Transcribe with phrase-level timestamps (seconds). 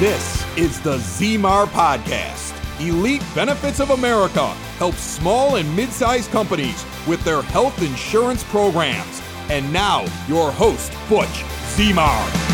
[0.00, 2.56] This is the ZMAR Podcast.
[2.80, 4.46] Elite Benefits of America
[4.78, 9.20] helps small and mid sized companies with their health insurance programs.
[9.50, 11.44] And now, your host, Butch
[11.76, 12.50] ZMAR.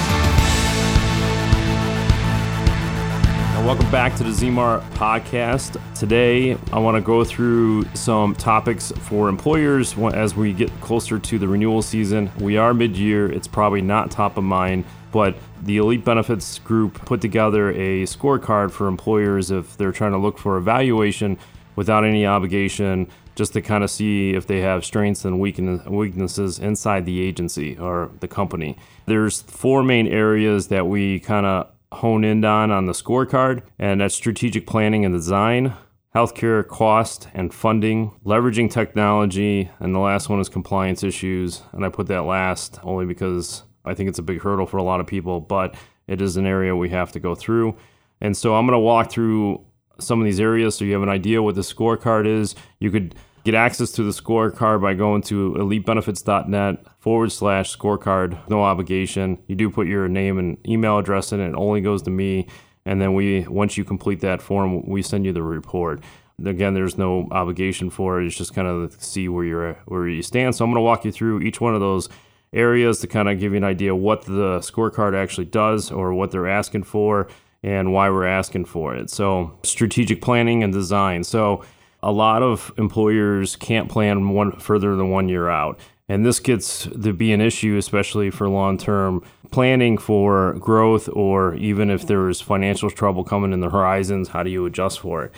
[3.67, 5.81] welcome back to the ZMAR podcast.
[5.97, 11.37] Today, I want to go through some topics for employers as we get closer to
[11.37, 12.31] the renewal season.
[12.39, 14.85] We are mid year, it's probably not top of mind,
[15.17, 20.19] but the Elite Benefits Group put together a scorecard for employers if they're trying to
[20.19, 21.39] look for evaluation
[21.75, 27.07] without any obligation, just to kind of see if they have strengths and weaknesses inside
[27.07, 28.77] the agency or the company.
[29.07, 34.03] There's four main areas that we kind of hone in on on the scorecard, and
[34.03, 35.73] that's strategic planning and design,
[36.15, 41.63] healthcare cost and funding, leveraging technology, and the last one is compliance issues.
[41.73, 44.83] And I put that last only because I think it's a big hurdle for a
[44.83, 45.75] lot of people, but
[46.07, 47.77] it is an area we have to go through.
[48.21, 49.65] And so I'm going to walk through
[49.99, 52.55] some of these areas so you have an idea what the scorecard is.
[52.81, 53.15] You could
[53.47, 58.37] Get access to the scorecard by going to elitebenefits.net forward slash scorecard.
[58.51, 59.39] No obligation.
[59.47, 61.51] You do put your name and email address in it.
[61.51, 62.49] It only goes to me.
[62.85, 66.03] And then we, once you complete that form, we send you the report.
[66.45, 68.27] Again, there's no obligation for it.
[68.27, 70.57] It's just kind of see where you're where you stand.
[70.57, 72.09] So I'm going to walk you through each one of those
[72.53, 76.31] areas to kind of give you an idea what the scorecard actually does or what
[76.31, 77.29] they're asking for
[77.63, 79.11] and why we're asking for it.
[79.11, 81.25] So strategic planning and design.
[81.25, 81.65] So
[82.03, 85.81] a lot of employers can't plan one further than one year out.
[86.09, 91.55] And this gets to be an issue, especially for long term planning for growth, or
[91.57, 95.33] even if there's financial trouble coming in the horizons, how do you adjust for it?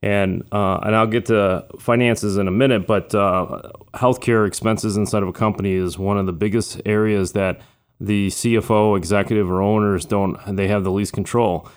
[0.00, 5.24] And uh, and I'll get to finances in a minute, but uh, healthcare expenses inside
[5.24, 7.60] of a company is one of the biggest areas that
[7.98, 11.68] the CFO, executive, or owners don't they have the least control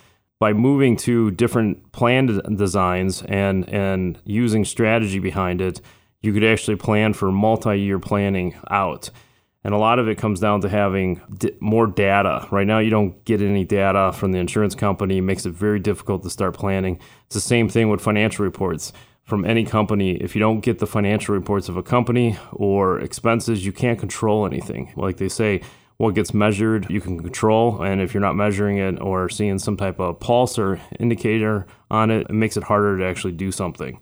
[0.41, 5.79] by moving to different plan designs and and using strategy behind it,
[6.21, 9.11] you could actually plan for multi-year planning out.
[9.63, 12.47] And a lot of it comes down to having d- more data.
[12.49, 15.17] Right now, you don't get any data from the insurance company.
[15.17, 16.99] It makes it very difficult to start planning.
[17.27, 18.91] It's the same thing with financial reports
[19.23, 20.15] from any company.
[20.15, 24.47] If you don't get the financial reports of a company or expenses, you can't control
[24.47, 24.93] anything.
[24.95, 25.61] Like they say,
[26.01, 29.77] what gets measured you can control and if you're not measuring it or seeing some
[29.77, 33.99] type of pulse or indicator on it it makes it harder to actually do something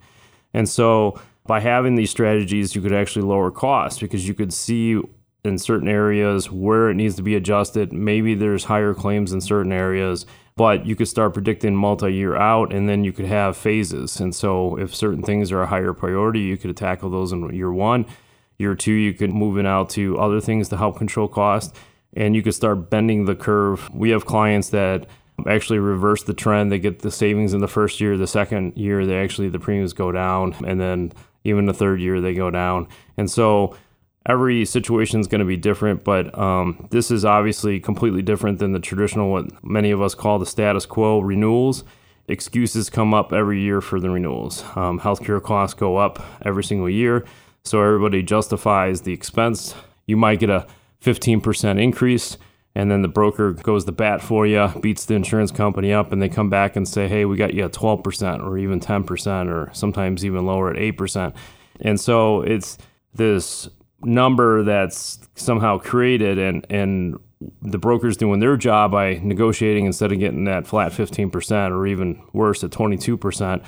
[0.53, 5.01] and so by having these strategies you could actually lower costs because you could see
[5.43, 9.71] in certain areas where it needs to be adjusted maybe there's higher claims in certain
[9.71, 14.35] areas but you could start predicting multi-year out and then you could have phases and
[14.35, 18.05] so if certain things are a higher priority you could tackle those in year one
[18.57, 21.75] year two you could move it out to other things to help control cost
[22.13, 23.89] and you could start bending the curve.
[23.93, 25.07] We have clients that
[25.47, 26.71] actually reverse the trend.
[26.71, 28.17] They get the savings in the first year.
[28.17, 31.13] The second year, they actually the premiums go down, and then
[31.43, 32.87] even the third year they go down.
[33.15, 33.75] And so
[34.29, 38.73] every situation is going to be different, but um, this is obviously completely different than
[38.73, 41.83] the traditional what many of us call the status quo renewals.
[42.27, 44.63] Excuses come up every year for the renewals.
[44.75, 47.25] Um, healthcare costs go up every single year,
[47.63, 49.73] so everybody justifies the expense.
[50.05, 50.67] You might get a
[51.03, 52.37] 15% increase
[52.75, 56.21] and then the broker goes the bat for you, beats the insurance company up, and
[56.21, 59.73] they come back and say, hey, we got you at 12% or even 10% or
[59.73, 61.35] sometimes even lower at 8%.
[61.81, 62.77] And so it's
[63.13, 63.67] this
[64.03, 67.19] number that's somehow created and, and
[67.61, 72.21] the broker's doing their job by negotiating instead of getting that flat 15% or even
[72.33, 73.63] worse at 22%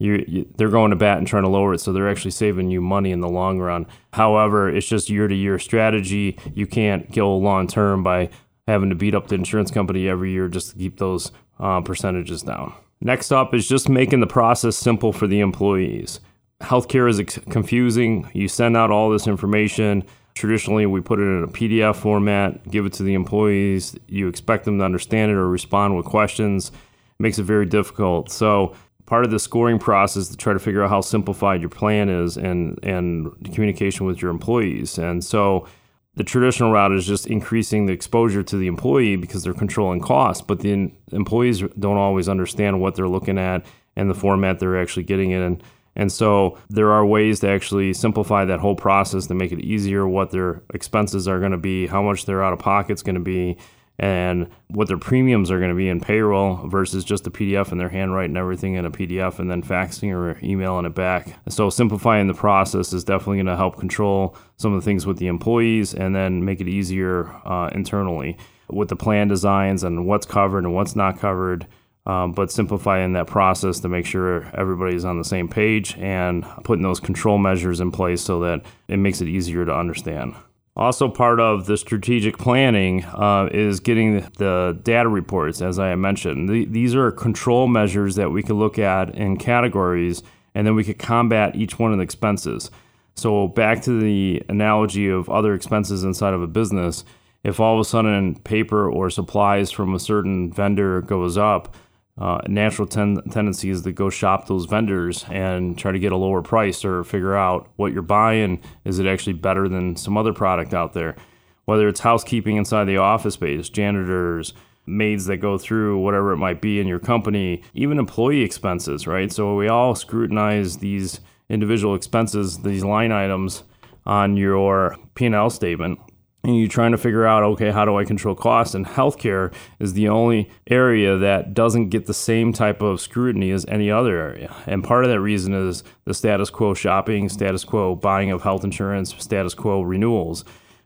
[0.00, 2.70] you, you, they're going to bat and trying to lower it, so they're actually saving
[2.70, 3.86] you money in the long run.
[4.14, 6.38] However, it's just year to year strategy.
[6.54, 8.30] You can't go long term by
[8.66, 12.42] having to beat up the insurance company every year just to keep those uh, percentages
[12.42, 12.72] down.
[13.02, 16.18] Next up is just making the process simple for the employees.
[16.60, 18.30] Healthcare is confusing.
[18.34, 20.04] You send out all this information.
[20.34, 23.96] Traditionally, we put it in a PDF format, give it to the employees.
[24.06, 26.68] You expect them to understand it or respond with questions.
[26.68, 28.30] It makes it very difficult.
[28.30, 28.74] So,
[29.10, 32.36] part of the scoring process to try to figure out how simplified your plan is
[32.36, 34.98] and and communication with your employees.
[34.98, 35.66] And so
[36.14, 40.42] the traditional route is just increasing the exposure to the employee because they're controlling costs,
[40.42, 45.02] but the employees don't always understand what they're looking at and the format they're actually
[45.02, 45.60] getting it in.
[45.96, 50.06] And so there are ways to actually simplify that whole process to make it easier
[50.06, 53.16] what their expenses are going to be, how much their out of pocket is going
[53.16, 53.58] to be,
[54.00, 57.78] and what their premiums are going to be in payroll versus just a PDF and
[57.78, 61.36] their handwriting everything in a PDF and then faxing or emailing it back.
[61.50, 65.18] So simplifying the process is definitely going to help control some of the things with
[65.18, 68.38] the employees and then make it easier uh, internally
[68.70, 71.66] with the plan designs and what's covered and what's not covered.
[72.10, 76.82] Um, but simplifying that process to make sure everybody's on the same page and putting
[76.82, 80.34] those control measures in place so that it makes it easier to understand.
[80.74, 86.48] Also, part of the strategic planning uh, is getting the data reports, as I mentioned.
[86.48, 90.82] The, these are control measures that we can look at in categories, and then we
[90.82, 92.72] could combat each one of the expenses.
[93.14, 97.04] So, back to the analogy of other expenses inside of a business,
[97.44, 101.76] if all of a sudden paper or supplies from a certain vendor goes up,
[102.20, 106.16] uh, natural ten- tendency is to go shop those vendors and try to get a
[106.16, 108.60] lower price or figure out what you're buying.
[108.84, 111.16] Is it actually better than some other product out there?
[111.64, 114.52] Whether it's housekeeping inside the office space, janitors,
[114.86, 119.32] maids that go through whatever it might be in your company, even employee expenses, right?
[119.32, 123.62] So we all scrutinize these individual expenses, these line items
[124.04, 126.00] on your P&L statement
[126.42, 129.92] and you're trying to figure out okay how do i control costs and healthcare is
[129.92, 134.54] the only area that doesn't get the same type of scrutiny as any other area.
[134.66, 138.64] And part of that reason is the status quo shopping status quo buying of health
[138.64, 140.44] insurance status quo renewals.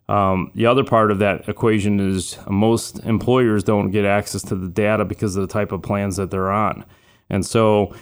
[0.08, 4.68] Um, the other part of that equation is most employers don't get access to the
[4.68, 6.84] data because of the type of plans that they're on.
[7.30, 7.94] And so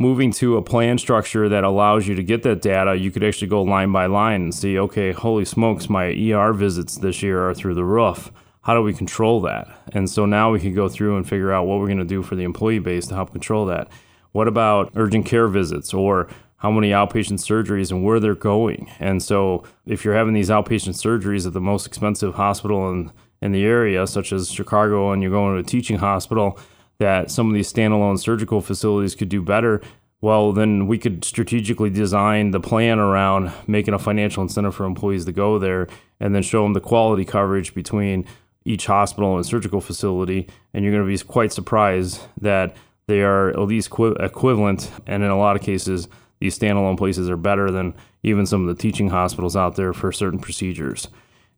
[0.00, 3.46] moving to a plan structure that allows you to get that data, you could actually
[3.46, 7.52] go line by line and see, okay, holy smokes, my ER visits this year are
[7.52, 8.32] through the roof.
[8.62, 9.68] How do we control that?
[9.92, 12.22] And so now we can go through and figure out what we're going to do
[12.22, 13.88] for the employee base to help control that.
[14.32, 18.90] What about urgent care visits or how many outpatient surgeries and where they're going?
[19.00, 23.12] And so if you're having these outpatient surgeries at the most expensive hospital in,
[23.42, 26.58] in the area, such as Chicago, and you're going to a teaching hospital,
[27.00, 29.80] that some of these standalone surgical facilities could do better,
[30.20, 35.24] well, then we could strategically design the plan around making a financial incentive for employees
[35.24, 35.88] to go there
[36.20, 38.26] and then show them the quality coverage between
[38.66, 40.46] each hospital and surgical facility.
[40.74, 42.76] And you're going to be quite surprised that
[43.06, 44.90] they are at least equivalent.
[45.06, 46.06] And in a lot of cases,
[46.38, 50.12] these standalone places are better than even some of the teaching hospitals out there for
[50.12, 51.08] certain procedures.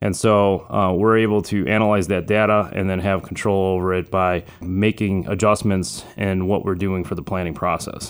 [0.02, 4.10] And so uh, we're able to analyze that data and then have control over it
[4.10, 8.08] by making adjustments in what we're doing for the planning process.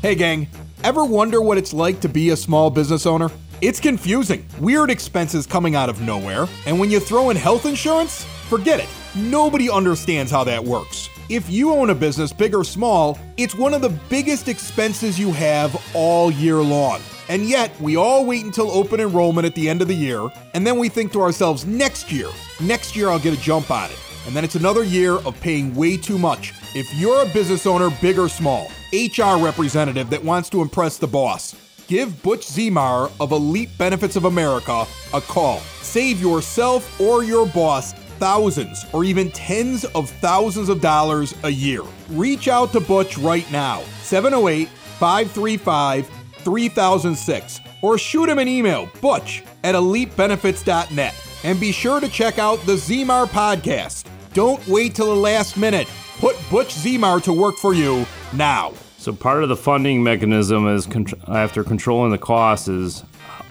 [0.00, 0.46] Hey, gang,
[0.84, 3.30] ever wonder what it's like to be a small business owner?
[3.60, 8.24] It's confusing, weird expenses coming out of nowhere, and when you throw in health insurance,
[8.48, 8.88] forget it.
[9.16, 11.08] Nobody understands how that works.
[11.28, 15.32] If you own a business, big or small, it's one of the biggest expenses you
[15.32, 17.00] have all year long.
[17.30, 20.66] And yet, we all wait until open enrollment at the end of the year, and
[20.66, 22.28] then we think to ourselves, next year,
[22.60, 23.98] next year I'll get a jump on it.
[24.26, 26.52] And then it's another year of paying way too much.
[26.74, 31.06] If you're a business owner, big or small, HR representative that wants to impress the
[31.06, 31.54] boss,
[31.86, 34.84] give Butch Zimar of Elite Benefits of America
[35.14, 35.60] a call.
[35.82, 41.82] Save yourself or your boss thousands or even tens of thousands of dollars a year.
[42.08, 44.68] Reach out to Butch right now, 708
[44.98, 51.14] 535 3006 or shoot him an email, butch at elitebenefits.net.
[51.44, 54.04] And be sure to check out the Zimar podcast.
[54.34, 55.88] Don't wait till the last minute.
[56.18, 58.72] Put Butch Zimar to work for you now.
[58.98, 60.86] So part of the funding mechanism is
[61.26, 63.02] after controlling the costs is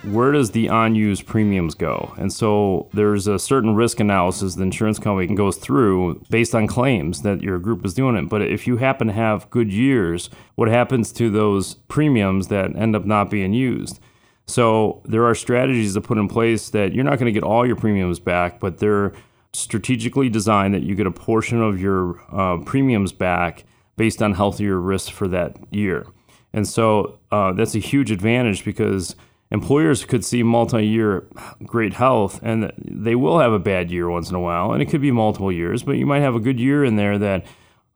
[0.04, 2.14] where does the unused premiums go?
[2.18, 7.22] And so there's a certain risk analysis the insurance company goes through based on claims
[7.24, 8.30] that your group is doing it.
[8.30, 12.96] But if you happen to have good years, what happens to those premiums that end
[12.96, 14.00] up not being used?
[14.48, 17.68] So there are strategies to put in place that you're not going to get all
[17.68, 19.14] your premiums back, but they're
[19.54, 23.66] strategically designed that you get a portion of your uh, premiums back
[23.98, 26.08] based on healthier risk for that year.
[26.54, 29.16] And so uh, that's a huge advantage because
[29.52, 31.28] employers could see multi-year
[31.66, 34.86] great health and they will have a bad year once in a while and it
[34.86, 37.46] could be multiple years but you might have a good year in there that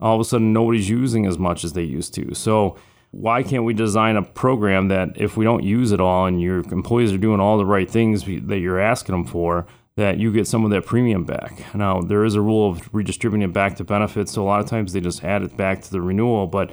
[0.03, 2.35] all of a sudden nobody's using as much as they used to.
[2.35, 2.75] So
[3.11, 6.59] why can't we design a program that if we don't use it all and your
[6.71, 10.47] employees are doing all the right things that you're asking them for that you get
[10.47, 11.73] some of that premium back?
[11.73, 14.65] Now there is a rule of redistributing it back to benefits so a lot of
[14.65, 16.71] times they just add it back to the renewal but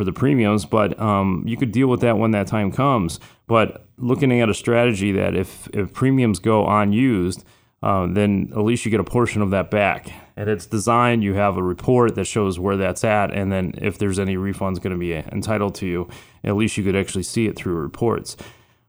[0.00, 3.20] for the premiums, but um, you could deal with that when that time comes.
[3.46, 7.44] But looking at a strategy that if, if premiums go unused,
[7.82, 10.10] uh, then at least you get a portion of that back.
[10.38, 13.98] And it's designed, you have a report that shows where that's at, and then if
[13.98, 16.08] there's any refunds going to be entitled to you,
[16.44, 18.38] at least you could actually see it through reports.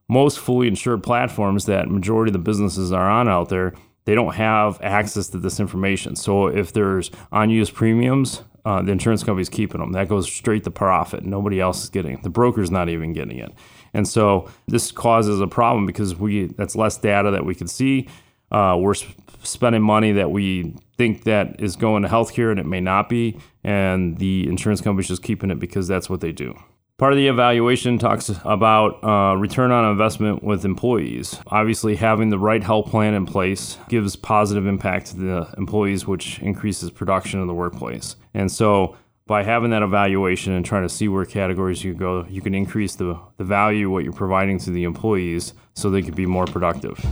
[0.07, 3.73] Most fully insured platforms that majority of the businesses are on out there
[4.05, 6.15] they don't have access to this information.
[6.15, 9.91] So if there's unused premiums, uh, the insurance company's keeping them.
[9.93, 11.23] That goes straight to profit.
[11.23, 12.23] Nobody else is getting it.
[12.23, 13.51] The broker's not even getting it.
[13.93, 18.07] And so this causes a problem because we that's less data that we can see.
[18.51, 22.65] Uh, we're sp- spending money that we think that is going to healthcare and it
[22.65, 26.55] may not be, and the insurance company's just keeping it because that's what they do.
[27.01, 31.35] Part of the evaluation talks about uh, return on investment with employees.
[31.47, 36.37] Obviously, having the right health plan in place gives positive impact to the employees, which
[36.43, 38.17] increases production in the workplace.
[38.35, 42.39] And so, by having that evaluation and trying to see where categories you go, you
[42.39, 46.27] can increase the, the value what you're providing to the employees so they can be
[46.27, 47.03] more productive.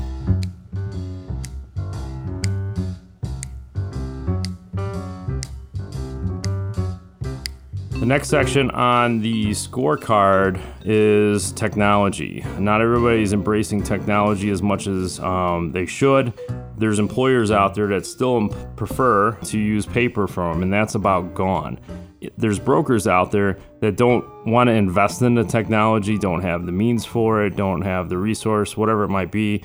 [7.99, 12.45] The next section on the scorecard is technology.
[12.57, 16.31] Not everybody's embracing technology as much as um, they should.
[16.77, 21.33] There's employers out there that still prefer to use paper for them, and that's about
[21.33, 21.77] gone.
[22.37, 26.71] There's brokers out there that don't want to invest in the technology, don't have the
[26.71, 29.61] means for it, don't have the resource, whatever it might be.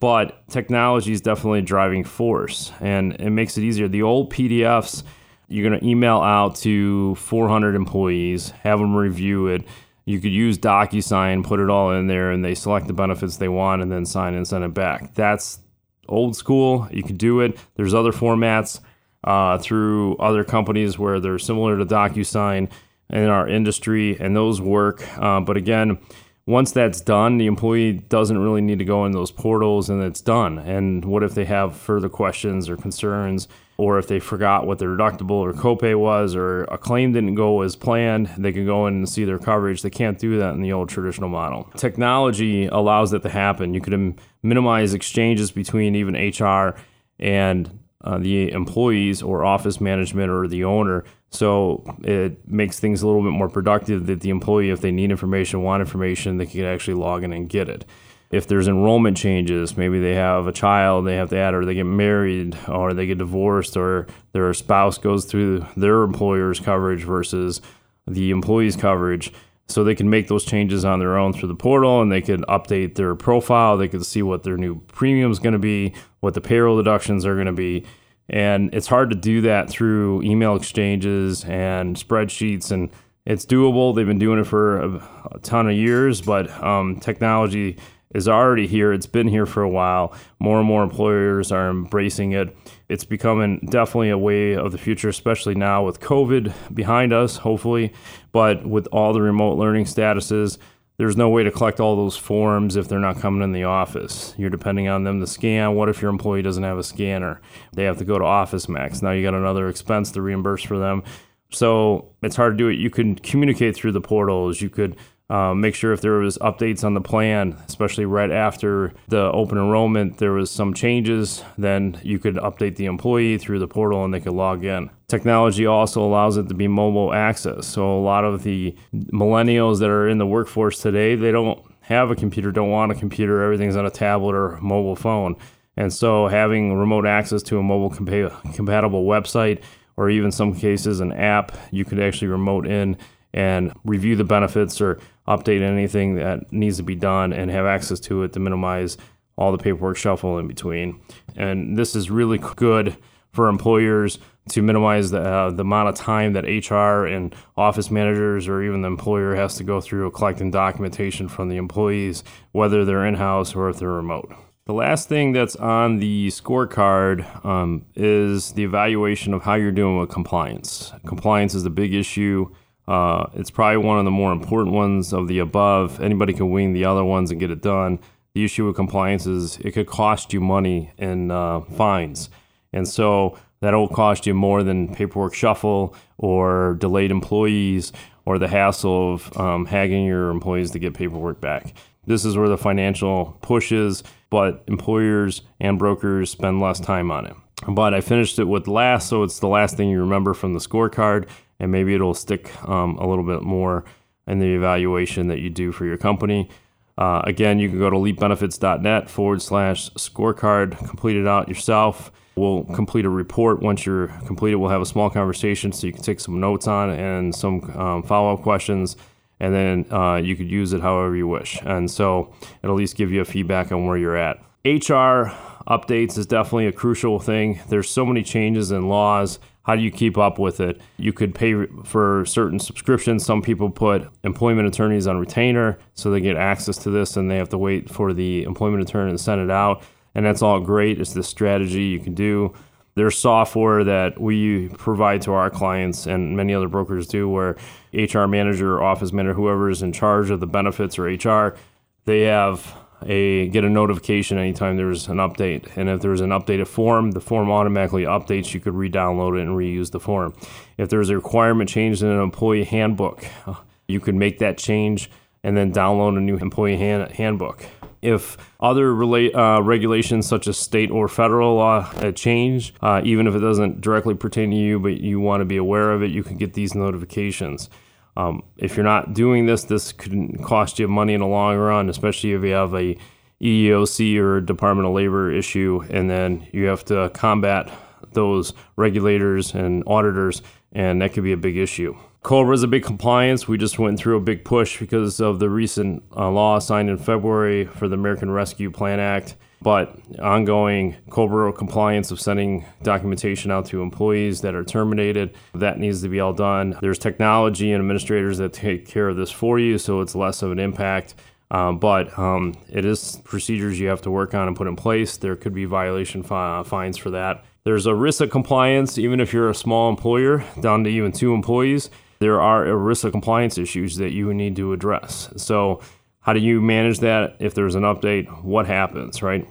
[0.00, 3.88] But technology is definitely a driving force, and it makes it easier.
[3.88, 5.02] The old PDFs
[5.48, 9.64] you're going to email out to 400 employees, have them review it.
[10.06, 13.48] You could use DocuSign, put it all in there, and they select the benefits they
[13.48, 15.14] want and then sign and send it back.
[15.14, 15.60] That's
[16.08, 16.88] old school.
[16.90, 17.58] You could do it.
[17.76, 18.80] There's other formats
[19.22, 22.70] uh, through other companies where they're similar to DocuSign
[23.10, 25.06] in our industry, and those work.
[25.18, 25.98] Uh, but again,
[26.46, 30.20] once that's done, the employee doesn't really need to go in those portals and it's
[30.20, 30.58] done.
[30.58, 33.48] And what if they have further questions or concerns?
[33.76, 37.62] Or if they forgot what their deductible or copay was, or a claim didn't go
[37.62, 39.82] as planned, they can go in and see their coverage.
[39.82, 41.68] They can't do that in the old traditional model.
[41.76, 43.74] Technology allows that to happen.
[43.74, 46.76] You could minimize exchanges between even HR
[47.18, 51.04] and uh, the employees or office management or the owner.
[51.30, 55.10] So it makes things a little bit more productive that the employee, if they need
[55.10, 57.84] information, want information, they can actually log in and get it
[58.30, 61.74] if there's enrollment changes, maybe they have a child they have to add, or they
[61.74, 67.60] get married, or they get divorced, or their spouse goes through their employer's coverage versus
[68.06, 69.32] the employee's coverage.
[69.66, 72.42] So they can make those changes on their own through the portal and they can
[72.44, 73.78] update their profile.
[73.78, 77.24] They can see what their new premium is going to be, what the payroll deductions
[77.24, 77.86] are going to be.
[78.28, 82.70] And it's hard to do that through email exchanges and spreadsheets.
[82.70, 82.90] And
[83.24, 83.94] it's doable.
[83.94, 87.78] They've been doing it for a, a ton of years, but um, technology
[88.14, 88.92] is already here.
[88.92, 90.14] It's been here for a while.
[90.38, 92.56] More and more employers are embracing it.
[92.88, 97.92] It's becoming definitely a way of the future, especially now with COVID behind us, hopefully.
[98.32, 100.58] But with all the remote learning statuses,
[100.96, 104.32] there's no way to collect all those forms if they're not coming in the office.
[104.38, 105.74] You're depending on them to scan.
[105.74, 107.40] What if your employee doesn't have a scanner?
[107.72, 109.02] They have to go to Office Max.
[109.02, 111.02] Now you got another expense to reimburse for them.
[111.50, 112.74] So it's hard to do it.
[112.74, 114.60] You can communicate through the portals.
[114.60, 114.96] You could
[115.30, 119.56] uh, make sure if there was updates on the plan, especially right after the open
[119.56, 124.12] enrollment, there was some changes, then you could update the employee through the portal and
[124.12, 124.90] they could log in.
[125.08, 127.66] Technology also allows it to be mobile access.
[127.66, 132.10] So a lot of the millennials that are in the workforce today, they don't have
[132.10, 133.42] a computer, don't want a computer.
[133.42, 135.36] Everything's on a tablet or mobile phone.
[135.76, 139.62] And so having remote access to a mobile compa- compatible website
[139.96, 142.96] or even some cases an app, you could actually remote in
[143.34, 144.98] and review the benefits or
[145.28, 148.96] update anything that needs to be done and have access to it to minimize
[149.36, 151.00] all the paperwork shuffle in between.
[151.36, 152.96] And this is really good
[153.32, 158.46] for employers to minimize the, uh, the amount of time that HR and office managers
[158.46, 162.22] or even the employer has to go through collecting documentation from the employees,
[162.52, 164.32] whether they're in house or if they're remote.
[164.66, 169.98] The last thing that's on the scorecard um, is the evaluation of how you're doing
[169.98, 170.92] with compliance.
[171.04, 172.50] Compliance is the big issue
[172.86, 176.00] uh, it's probably one of the more important ones of the above.
[176.00, 177.98] Anybody can wing the other ones and get it done.
[178.34, 182.28] The issue with compliance is it could cost you money in uh, fines.
[182.72, 187.92] And so that'll cost you more than paperwork shuffle or delayed employees
[188.26, 191.74] or the hassle of um, hagging your employees to get paperwork back.
[192.06, 197.26] This is where the financial push is, but employers and brokers spend less time on
[197.26, 197.36] it.
[197.68, 200.58] But I finished it with last, so it's the last thing you remember from the
[200.58, 201.28] scorecard
[201.60, 203.84] and maybe it'll stick um, a little bit more
[204.26, 206.48] in the evaluation that you do for your company.
[206.96, 212.12] Uh, again, you can go to elitebenefits.net forward slash scorecard, complete it out yourself.
[212.36, 213.60] We'll complete a report.
[213.60, 216.90] Once you're completed, we'll have a small conversation so you can take some notes on
[216.90, 218.96] and some um, follow up questions.
[219.40, 221.60] And then uh, you could use it however you wish.
[221.62, 222.32] And so
[222.62, 224.38] it'll at least give you a feedback on where you're at.
[224.64, 225.30] HR
[225.68, 227.60] updates is definitely a crucial thing.
[227.68, 229.38] There's so many changes in laws.
[229.64, 230.80] How do you keep up with it?
[230.98, 233.24] You could pay for certain subscriptions.
[233.24, 237.36] Some people put employment attorneys on retainer so they get access to this and they
[237.36, 239.82] have to wait for the employment attorney to send it out.
[240.14, 241.00] And that's all great.
[241.00, 242.54] It's the strategy you can do.
[242.94, 247.56] There's software that we provide to our clients and many other brokers do where
[247.92, 251.56] HR manager, office manager, whoever is in charge of the benefits or HR,
[252.04, 255.76] they have a get a notification anytime there's an update.
[255.76, 258.54] And if there's an updated form, the form automatically updates.
[258.54, 260.34] You could re-download it and reuse the form.
[260.78, 263.24] If there's a requirement change in an employee handbook,
[263.88, 265.10] you could make that change
[265.42, 267.66] and then download a new employee hand, handbook.
[268.00, 273.26] If other relate, uh, regulations such as state or federal law uh, change, uh, even
[273.26, 276.10] if it doesn't directly pertain to you, but you want to be aware of it,
[276.10, 277.70] you can get these notifications.
[278.16, 281.88] Um, if you're not doing this, this could cost you money in the long run,
[281.88, 282.96] especially if you have a
[283.42, 287.70] EEOC or Department of Labor issue, and then you have to combat
[288.12, 290.42] those regulators and auditors,
[290.72, 291.96] and that could be a big issue.
[292.22, 293.46] COBRA is a big compliance.
[293.46, 296.96] We just went through a big push because of the recent uh, law signed in
[296.96, 303.64] February for the American Rescue Plan Act but ongoing COBRA compliance of sending documentation out
[303.66, 306.76] to employees that are terminated, that needs to be all done.
[306.82, 310.52] There's technology and administrators that take care of this for you, so it's less of
[310.52, 311.14] an impact.
[311.50, 315.16] Um, but um, it is procedures you have to work on and put in place.
[315.16, 317.44] There could be violation fi- fines for that.
[317.64, 321.88] There's ERISA compliance, even if you're a small employer, down to even two employees.
[322.18, 325.32] There are ERISA compliance issues that you need to address.
[325.36, 325.80] So,
[326.20, 328.42] how do you manage that if there's an update?
[328.42, 329.46] What happens, right?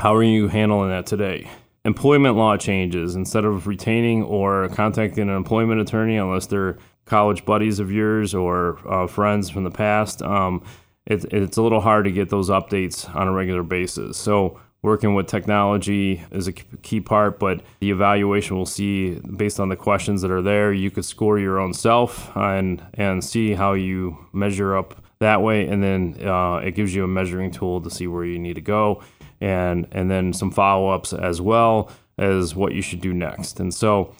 [0.00, 1.50] How are you handling that today?
[1.84, 3.16] Employment law changes.
[3.16, 8.78] Instead of retaining or contacting an employment attorney, unless they're college buddies of yours or
[8.88, 10.62] uh, friends from the past, um,
[11.06, 14.16] it, it's a little hard to get those updates on a regular basis.
[14.16, 19.68] So, working with technology is a key part, but the evaluation will see based on
[19.68, 20.72] the questions that are there.
[20.72, 25.66] You could score your own self and and see how you measure up that way,
[25.66, 28.60] and then uh, it gives you a measuring tool to see where you need to
[28.60, 29.02] go
[29.40, 33.60] and and then some follow-ups as well as what you should do next.
[33.60, 34.14] And so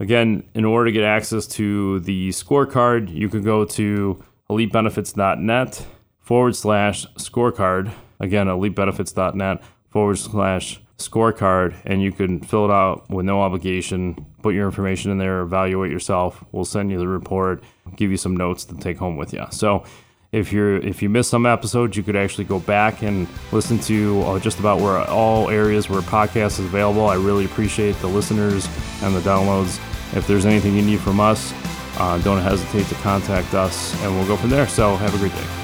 [0.00, 5.86] again, in order to get access to the scorecard, you could go to elitebenefits.net
[6.18, 7.92] forward slash scorecard.
[8.20, 14.26] Again, elitebenefits.net forward slash scorecard, and you can fill it out with no obligation.
[14.42, 16.44] Put your information in there, evaluate yourself.
[16.52, 17.62] We'll send you the report,
[17.96, 19.44] give you some notes to take home with you.
[19.50, 19.84] So
[20.32, 24.22] if you're if you missed some episodes, you could actually go back and listen to
[24.22, 27.06] uh, just about where all areas where podcast is available.
[27.06, 28.66] I really appreciate the listeners
[29.02, 29.78] and the downloads.
[30.16, 31.52] If there's anything you need from us,
[31.98, 34.66] uh, don't hesitate to contact us, and we'll go from there.
[34.66, 35.61] So have a great day.